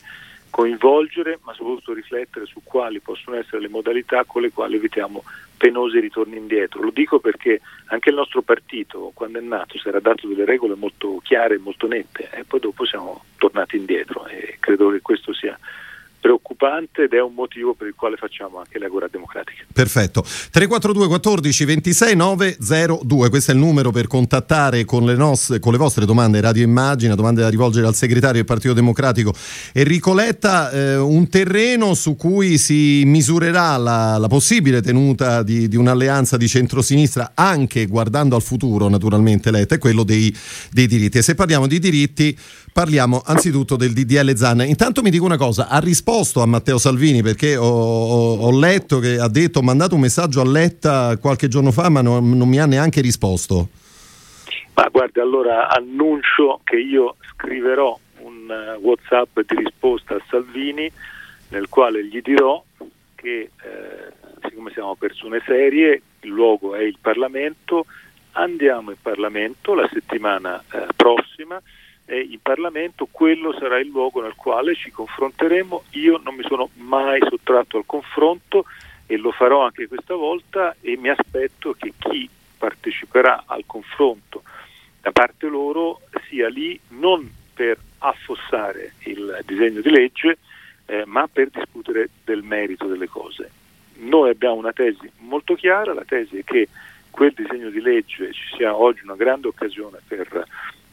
[0.52, 5.24] coinvolgere ma soprattutto riflettere su quali possono essere le modalità con le quali evitiamo
[5.58, 6.82] penosi ritorni indietro.
[6.82, 10.76] Lo dico perché anche il nostro partito quando è nato si era dato delle regole
[10.76, 15.34] molto chiare e molto nette e poi dopo siamo tornati indietro e credo che questo
[15.34, 15.58] sia
[16.22, 19.66] preoccupante ed è un motivo per il quale facciamo anche le agora democratiche.
[19.74, 20.22] Perfetto.
[20.22, 25.80] 342 14 26 902, questo è il numero per contattare con le, nostre, con le
[25.80, 29.34] vostre domande Radio Immagina, domande da rivolgere al segretario del Partito Democratico
[29.74, 35.76] Enrico Letta, eh, un terreno su cui si misurerà la, la possibile tenuta di, di,
[35.76, 40.34] un'alleanza di centrosinistra anche guardando al futuro naturalmente Letta, è quello dei,
[40.72, 41.18] dei diritti.
[41.18, 42.38] E se parliamo di diritti
[42.72, 44.62] parliamo anzitutto del DDL Zan.
[44.62, 49.00] Intanto mi dico una cosa, ha risposto a Matteo Salvini perché ho, ho, ho letto
[49.00, 52.48] che ha detto, ho mandato un messaggio a Letta qualche giorno fa ma non, non
[52.48, 53.70] mi ha neanche risposto.
[54.74, 60.90] Ma guardi, allora annuncio che io scriverò un uh, WhatsApp di risposta a Salvini
[61.50, 62.64] nel quale gli dirò
[63.16, 67.86] che eh, siccome siamo persone serie, il luogo è il Parlamento,
[68.32, 71.62] andiamo in Parlamento la settimana eh, prossima
[72.12, 75.84] e in Parlamento quello sarà il luogo nel quale ci confronteremo.
[75.92, 78.66] Io non mi sono mai sottratto al confronto
[79.06, 84.44] e lo farò anche questa volta e mi aspetto che chi parteciperà al confronto
[85.00, 90.38] da parte loro sia lì non per affossare il disegno di legge,
[90.88, 93.50] eh, ma per discutere del merito delle cose.
[94.00, 96.68] Noi abbiamo una tesi molto chiara, la tesi è che
[97.10, 100.46] quel disegno di legge ci sia oggi una grande occasione per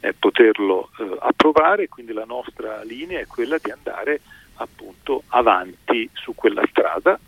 [0.09, 4.21] eh, poterlo eh, approvare, quindi la nostra linea è quella di andare
[4.55, 7.19] appunto avanti su quella strada.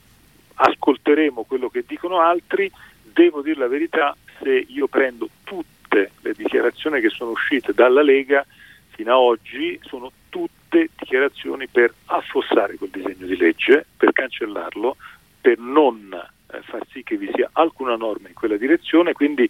[0.54, 2.70] Ascolteremo quello che dicono altri,
[3.02, 8.44] devo dire la verità, se io prendo tutte le dichiarazioni che sono uscite dalla Lega
[8.88, 14.96] fino ad oggi, sono tutte dichiarazioni per affossare quel disegno di legge, per cancellarlo,
[15.40, 16.12] per non
[16.52, 19.48] eh, far sì che vi sia alcuna norma in quella direzione, quindi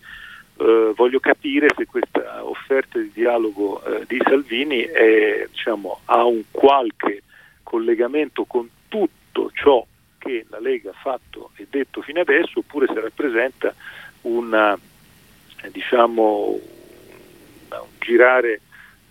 [0.60, 6.42] eh, voglio capire se questa offerta di dialogo eh, di Salvini è, diciamo, ha un
[6.50, 7.22] qualche
[7.62, 9.84] collegamento con tutto ciò
[10.18, 13.74] che la Lega ha fatto e detto fino adesso oppure se rappresenta
[14.22, 14.78] una,
[15.62, 16.60] eh, diciamo,
[17.70, 18.60] un girare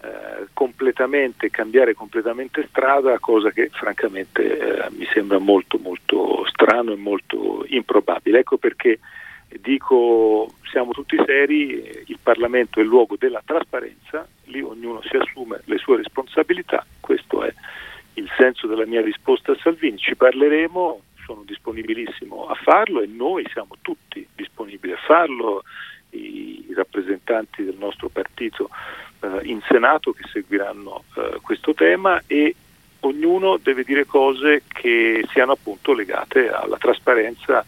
[0.01, 6.95] eh, completamente, cambiare completamente strada, cosa che francamente eh, mi sembra molto molto strano e
[6.95, 8.39] molto improbabile.
[8.39, 8.99] Ecco perché
[9.61, 15.61] dico siamo tutti seri, il Parlamento è il luogo della trasparenza, lì ognuno si assume
[15.65, 17.53] le sue responsabilità, questo è
[18.13, 23.47] il senso della mia risposta a Salvini, ci parleremo, sono disponibilissimo a farlo e noi
[23.51, 25.63] siamo tutti disponibili a farlo,
[26.11, 28.69] i, rappresentanti del nostro partito
[29.21, 32.55] eh, in Senato che seguiranno eh, questo tema e
[33.01, 37.63] ognuno deve dire cose che siano appunto legate alla trasparenza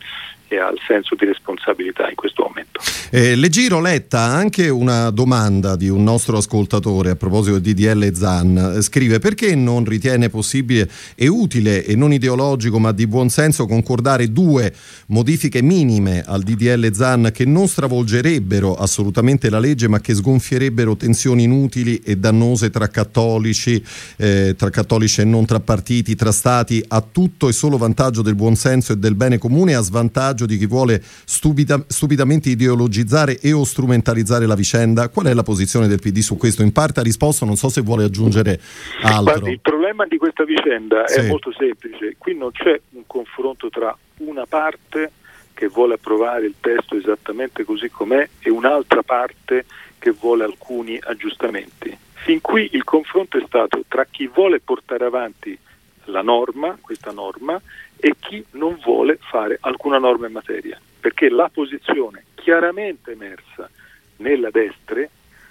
[0.52, 2.82] e al senso di responsabilità in questo momento.
[3.10, 8.14] Eh, le giro Letta anche una domanda di un nostro ascoltatore a proposito di DDL
[8.14, 8.78] Zan.
[8.82, 14.32] Scrive perché non ritiene possibile e utile e non ideologico ma di buon senso concordare
[14.34, 14.74] due
[15.08, 21.44] modifiche minime al DDL Zan che non stravolgerebbero assolutamente la legge ma che sgonfierebbero tensioni
[21.44, 23.82] inutili e dannose tra cattolici,
[24.18, 28.36] eh, tra cattolici e non tra partiti, tra stati, a tutto e solo vantaggio del
[28.36, 33.52] buon senso e del bene comune a svantaggio di chi vuole stupida, stupidamente ideologizzare e
[33.52, 35.10] o strumentalizzare la vicenda.
[35.10, 36.62] Qual è la posizione del PD su questo?
[36.62, 38.60] In parte ha risposto, non so se vuole aggiungere
[39.02, 39.24] altro.
[39.24, 41.20] Guardi, il problema di questa vicenda sì.
[41.20, 42.16] è molto semplice.
[42.18, 45.12] Qui non c'è un confronto tra una parte
[45.54, 49.66] che vuole approvare il testo esattamente così com'è e un'altra parte
[50.00, 51.96] che vuole alcuni aggiustamenti.
[52.14, 55.58] Fin qui il confronto è stato tra chi vuole portare avanti
[56.06, 57.62] la norma, questa norma,
[58.04, 63.70] e chi non vuole fare alcuna norma in materia, perché la posizione chiaramente emersa
[64.18, 65.08] nella destra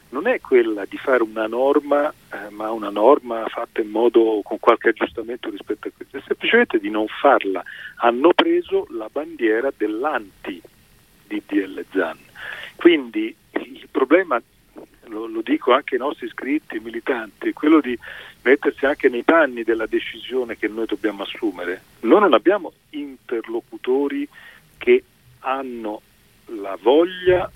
[0.08, 4.58] non è quella di fare una norma, eh, ma una norma fatta in modo con
[4.58, 7.62] qualche aggiustamento rispetto a questa, è semplicemente di non farla.
[7.98, 10.60] Hanno preso la bandiera dell'anti
[11.28, 12.18] DDL ZAN.
[12.74, 14.42] Quindi il problema
[15.10, 17.98] lo, lo, dico anche ai nostri iscritti militanti, quello di
[18.42, 21.82] mettersi anche nei panni della decisione che noi dobbiamo assumere.
[22.00, 24.26] Noi non abbiamo interlocutori
[24.78, 25.04] che
[25.40, 26.00] hanno
[26.46, 27.50] la voglia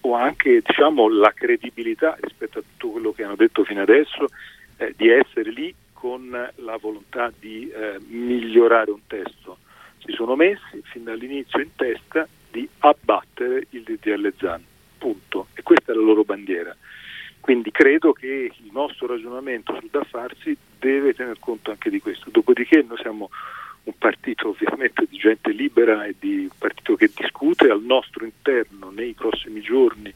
[0.00, 4.28] o anche diciamo, la credibilità rispetto a tutto quello che hanno detto fino adesso
[4.76, 9.58] eh, di essere lì con la volontà di eh, migliorare un testo.
[9.98, 14.62] Si sono messi fin dall'inizio in testa di abbattere il DDL ZAN,
[15.06, 15.46] punto.
[15.54, 16.74] E questa è la loro bandiera.
[17.38, 22.28] Quindi credo che il nostro ragionamento sul da farsi deve tener conto anche di questo.
[22.30, 23.30] Dopodiché noi siamo
[23.84, 28.90] un partito ovviamente di gente libera e di un partito che discute al nostro interno
[28.90, 30.12] nei prossimi giorni,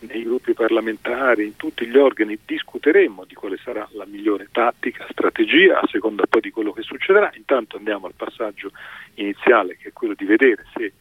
[0.00, 5.78] nei gruppi parlamentari, in tutti gli organi, discuteremo di quale sarà la migliore tattica, strategia,
[5.78, 7.30] a seconda poi di quello che succederà.
[7.36, 8.72] Intanto andiamo al passaggio
[9.14, 10.92] iniziale che è quello di vedere se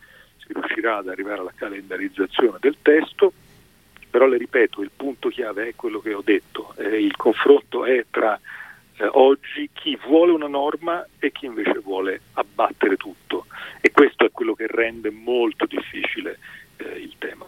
[0.54, 3.34] riuscirà ad arrivare alla calendarizzazione del testo
[4.12, 8.06] però le ripeto, il punto chiave è quello che ho detto, eh, il confronto è
[8.12, 8.38] tra
[8.98, 13.46] eh, oggi chi vuole una norma e chi invece vuole abbattere tutto
[13.80, 16.40] e questo è quello che rende molto difficile
[16.76, 17.46] eh, il tema.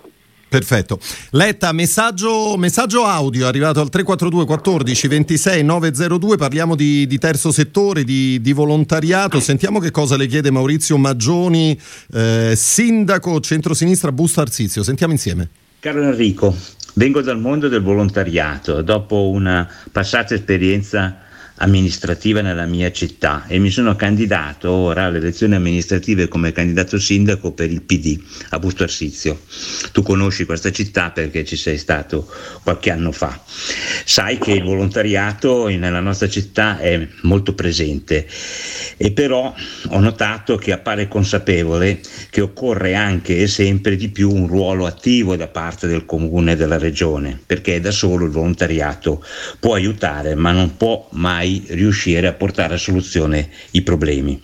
[0.54, 1.00] Perfetto.
[1.32, 8.04] Letta, messaggio, messaggio, audio arrivato al 342 14 26 902, parliamo di, di terzo settore,
[8.04, 11.76] di, di, volontariato, sentiamo che cosa le chiede Maurizio Maggioni,
[12.14, 15.50] eh, sindaco centrosinistra Busto Arsizio, sentiamo insieme.
[15.80, 16.56] Caro Enrico,
[16.94, 21.18] vengo dal mondo del volontariato, dopo una passata esperienza
[21.58, 27.52] amministrativa nella mia città e mi sono candidato ora alle elezioni amministrative come candidato sindaco
[27.52, 29.42] per il PD a Busto Arsizio.
[29.92, 32.28] Tu conosci questa città perché ci sei stato
[32.64, 33.40] qualche anno fa.
[34.06, 38.28] Sai che il volontariato nella nostra città è molto presente
[38.98, 39.54] e però
[39.90, 45.36] ho notato che appare consapevole che occorre anche e sempre di più un ruolo attivo
[45.36, 49.24] da parte del comune e della regione, perché da solo il volontariato
[49.60, 54.42] può aiutare ma non può mai riuscire a portare a soluzione i problemi.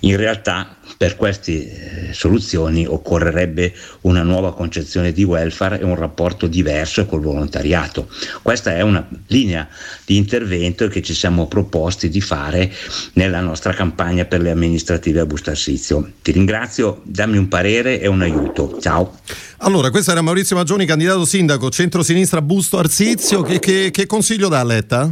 [0.00, 6.46] In realtà per queste eh, soluzioni occorrerebbe una nuova concezione di welfare e un rapporto
[6.46, 8.06] diverso col volontariato.
[8.42, 9.66] Questa è una linea
[10.04, 12.70] di intervento che ci siamo proposti di fare
[13.14, 16.12] nella nostra campagna per le amministrative a Bustarsizio.
[16.20, 18.76] Ti ringrazio, dammi un parere e un aiuto.
[18.78, 19.20] Ciao.
[19.58, 23.40] Allora, questo era Maurizio Magioni, candidato sindaco, centro-sinistra Busto Arsizio.
[23.40, 25.10] Che, che, che consiglio dà Letta?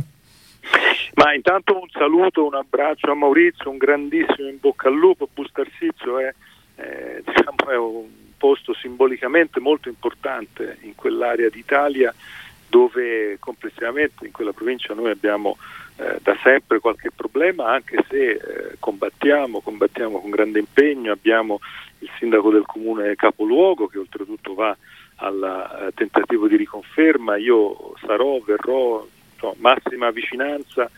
[1.19, 5.29] Ma intanto un saluto, un abbraccio a Maurizio, un grandissimo in bocca al lupo.
[5.35, 6.33] Bustarsizio è,
[6.77, 8.07] eh, diciamo, è un
[8.37, 12.15] posto simbolicamente molto importante in quell'area d'Italia
[12.69, 15.57] dove complessivamente in quella provincia noi abbiamo
[15.97, 18.41] eh, da sempre qualche problema, anche se eh,
[18.79, 21.59] combattiamo, combattiamo con grande impegno, abbiamo
[21.99, 24.77] il sindaco del comune capoluogo che oltretutto va
[25.17, 30.89] al eh, tentativo di riconferma, io sarò, verrò, insomma, massima vicinanza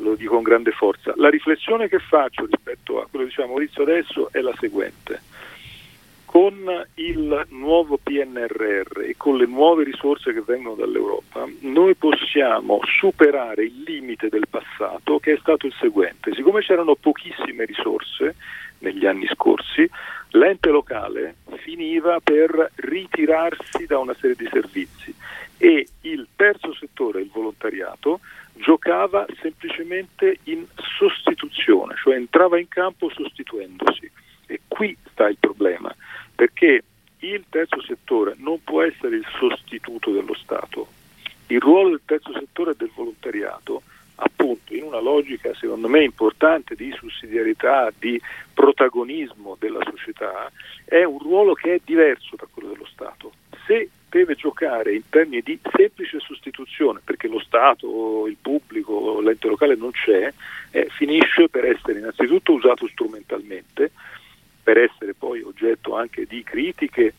[0.00, 1.12] lo dico con grande forza.
[1.16, 5.20] La riflessione che faccio rispetto a quello che diceva Maurizio adesso è la seguente.
[6.24, 13.64] Con il nuovo PNRR e con le nuove risorse che vengono dall'Europa, noi possiamo superare
[13.64, 16.32] il limite del passato che è stato il seguente.
[16.32, 18.36] Siccome c'erano pochissime risorse
[18.78, 19.90] negli anni scorsi,
[20.30, 25.12] l'ente locale finiva per ritirarsi da una serie di servizi
[25.58, 28.20] e il terzo settore, il volontariato,
[29.10, 30.64] giocava semplicemente in
[30.96, 34.10] sostituzione, cioè entrava in campo sostituendosi.
[34.46, 35.94] E qui sta il problema,
[36.34, 36.82] perché
[37.18, 40.88] il terzo settore non può essere il sostituto dello Stato.
[41.48, 43.82] Il ruolo del terzo settore e del volontariato,
[44.16, 48.20] appunto, in una logica secondo me importante di sussidiarietà, di
[48.54, 50.50] protagonismo della società,
[50.84, 53.32] è un ruolo che è diverso da quello dello Stato.
[53.66, 58.68] Se deve giocare in termini di semplice sostituzione, perché lo Stato, il pubblico,
[59.60, 60.32] locale non c'è,
[60.70, 63.90] eh, finisce per essere innanzitutto usato strumentalmente,
[64.62, 67.14] per essere poi oggetto anche di critiche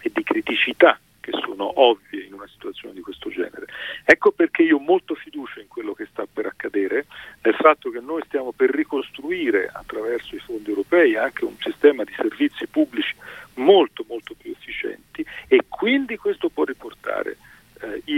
[0.00, 3.66] e di criticità che sono ovvie in una situazione di questo genere.
[4.04, 7.06] Ecco perché io ho molto fiducia in quello che sta per accadere,
[7.42, 12.12] nel fatto che noi stiamo per ricostruire attraverso i fondi europei anche un sistema di
[12.16, 13.14] servizi pubblici
[13.54, 17.36] molto molto più efficienti e quindi questo può riportare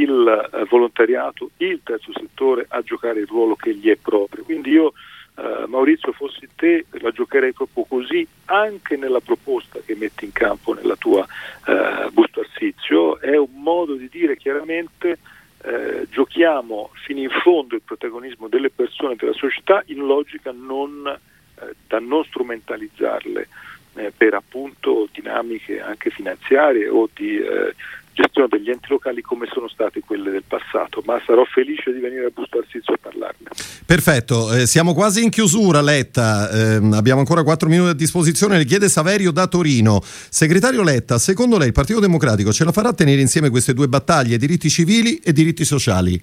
[0.00, 4.44] il eh, volontariato, il terzo settore a giocare il ruolo che gli è proprio.
[4.44, 4.92] Quindi io
[5.34, 10.74] Uh, Maurizio, fossi te, la giocherei proprio così anche nella proposta che metti in campo
[10.74, 11.26] nella tua
[11.66, 13.18] uh, busto arsizio.
[13.18, 15.18] È un modo di dire chiaramente
[15.64, 21.02] uh, giochiamo fino in fondo il protagonismo delle persone della società in logica non,
[21.86, 23.48] da non strumentalizzarle
[24.16, 27.40] per appunto dinamiche anche finanziarie o di
[28.12, 32.26] gestione degli enti locali come sono state quelle del passato, ma sarò felice di venire
[32.26, 33.48] a Busto Arsizio a parlarne.
[33.84, 38.64] Perfetto, eh, siamo quasi in chiusura Letta, eh, abbiamo ancora quattro minuti a disposizione, le
[38.64, 40.00] chiede Saverio da Torino.
[40.02, 43.88] Segretario Letta, secondo lei il Partito Democratico ce la farà a tenere insieme queste due
[43.88, 46.22] battaglie, diritti civili e diritti sociali?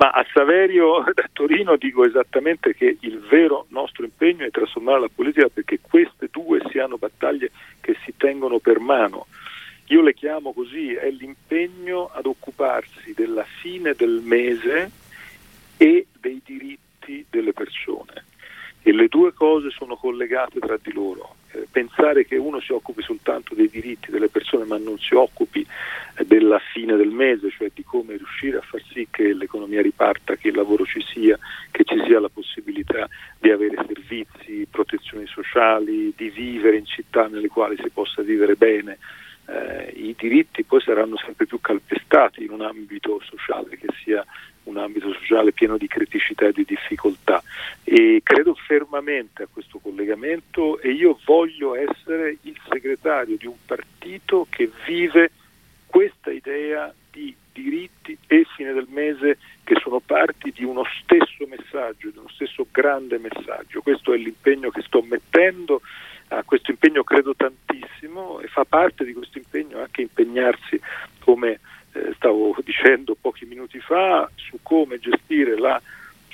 [0.00, 5.10] Ma a Saverio da Torino dico esattamente che il vero nostro impegno è trasformare la
[5.14, 9.26] politica perché queste due siano battaglie che si tengono per mano
[9.90, 14.90] io le chiamo così, è l'impegno ad occuparsi della fine del mese
[15.76, 18.24] e dei diritti delle persone.
[18.82, 21.34] E le due cose sono collegate tra di loro.
[21.52, 25.66] Eh, pensare che uno si occupi soltanto dei diritti delle persone ma non si occupi
[26.16, 30.36] eh, della fine del mese, cioè di come riuscire a far sì che l'economia riparta,
[30.36, 31.36] che il lavoro ci sia,
[31.72, 37.48] che ci sia la possibilità di avere servizi, protezioni sociali, di vivere in città nelle
[37.48, 38.98] quali si possa vivere bene,
[39.46, 44.24] eh, i diritti poi saranno sempre più calpestati in un ambito sociale che sia
[44.64, 47.42] un ambito sociale pieno di criticità e di difficoltà
[47.84, 54.46] e credo fermamente a questo collegamento e io voglio essere il segretario di un partito
[54.50, 55.30] che vive
[55.86, 62.10] questa idea di diritti e fine del mese che sono parti di uno stesso messaggio,
[62.10, 63.82] di uno stesso grande messaggio.
[63.82, 65.80] Questo è l'impegno che sto mettendo
[66.28, 70.80] a questo impegno credo tantissimo e fa parte di questo impegno anche impegnarsi,
[71.20, 71.58] come
[71.92, 75.80] eh, stavo dicendo pochi minuti fa, su come gestire la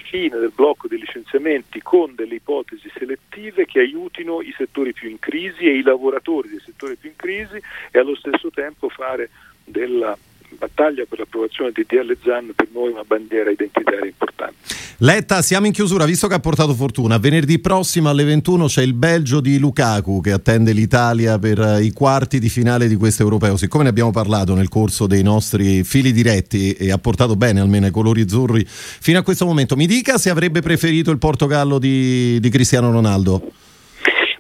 [0.07, 5.19] fine del blocco dei licenziamenti con delle ipotesi selettive che aiutino i settori più in
[5.19, 9.31] crisi e i lavoratori dei settori più in crisi e allo stesso tempo fare
[9.65, 10.17] della
[10.57, 14.55] battaglia per l'approvazione di DL Zan per noi una bandiera identitaria importante.
[15.01, 17.19] Letta, siamo in chiusura, visto che ha portato fortuna.
[17.19, 21.93] Venerdì prossimo alle 21 c'è il Belgio di Lukaku che attende l'Italia per eh, i
[21.93, 23.57] quarti di finale di questo europeo.
[23.59, 27.87] Siccome ne abbiamo parlato nel corso dei nostri fili diretti e ha portato bene almeno
[27.87, 32.41] i colori azzurri fino a questo momento, mi dica se avrebbe preferito il Portogallo di,
[32.41, 33.43] di Cristiano Ronaldo.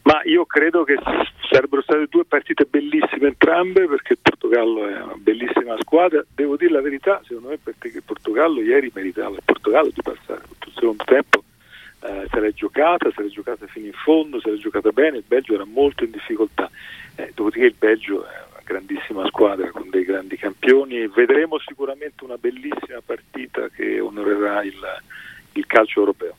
[0.04, 0.94] Ma io credo che
[1.50, 6.24] sarebbero state due partite bellissime entrambe perché il Portogallo è una bellissima squadra.
[6.34, 10.42] Devo dire la verità, secondo me perché il Portogallo ieri meritava il Portogallo di passare
[10.48, 11.44] tutto il secondo tempo.
[12.02, 16.04] Eh, se giocata, se giocata fino in fondo, se giocata bene, il Belgio era molto
[16.04, 16.70] in difficoltà.
[17.16, 21.06] Eh, dopodiché il Belgio è una grandissima squadra con dei grandi campioni.
[21.08, 24.78] Vedremo sicuramente una bellissima partita che onorerà il,
[25.52, 26.36] il calcio europeo.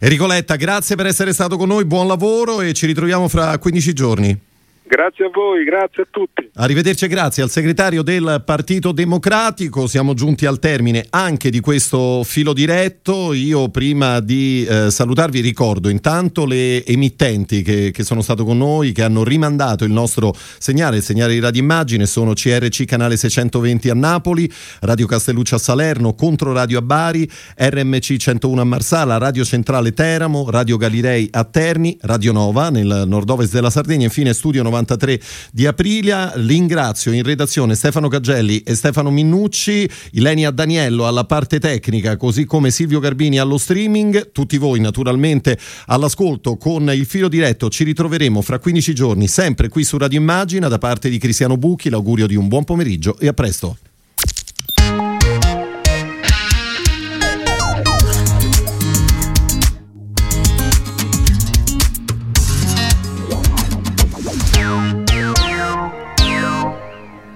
[0.00, 3.92] Enrico Letta, grazie per essere stato con noi, buon lavoro e ci ritroviamo fra 15
[3.92, 4.47] giorni.
[4.88, 6.48] Grazie a voi, grazie a tutti.
[6.54, 9.86] Arrivederci e grazie al segretario del Partito Democratico.
[9.86, 13.34] Siamo giunti al termine anche di questo filo diretto.
[13.34, 18.92] Io prima di eh, salutarvi ricordo intanto le emittenti che, che, sono state con noi,
[18.92, 23.90] che hanno rimandato il nostro segnale, il segnale di Radio Immagine, sono CRC canale 620
[23.90, 29.44] a Napoli, Radio Castelluccia a Salerno, Contro Radio a Bari, RMC 101 a Marsala, Radio
[29.44, 34.76] Centrale Teramo, Radio Galilei a Terni, Radio Nova nel nord-ovest della Sardegna, infine Studio 90
[34.78, 35.20] 93
[35.52, 36.32] di Aprilia.
[36.34, 42.70] Ringrazio in redazione Stefano Cagelli e Stefano Minnucci, Ilenia Daniello alla parte tecnica, così come
[42.70, 44.32] Silvio Garbini allo streaming.
[44.32, 47.68] Tutti voi naturalmente all'ascolto con il filo diretto.
[47.68, 51.90] Ci ritroveremo fra 15 giorni sempre qui su Radio Immagina da parte di Cristiano Bucchi.
[51.90, 53.76] L'augurio di un buon pomeriggio e a presto.